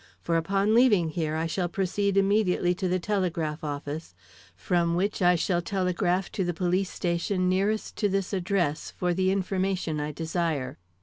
For 0.19 0.35
upon 0.35 0.73
leaving 0.73 1.09
here, 1.09 1.35
I 1.35 1.45
shall 1.45 1.69
proceed 1.69 2.17
immediately 2.17 2.73
to 2.73 2.87
the 2.87 2.97
telegraph 2.97 3.63
office, 3.63 4.15
from 4.55 4.95
which 4.95 5.21
I 5.21 5.35
shall 5.35 5.61
telegraph 5.61 6.31
to 6.31 6.43
the 6.43 6.55
police 6.55 6.89
station 6.89 7.47
nearest 7.47 7.97
to 7.97 8.09
this 8.09 8.33
address, 8.33 8.89
for 8.89 9.13
the 9.13 9.29
information 9.29 9.99
I 9.99 10.11
desire. 10.11 10.79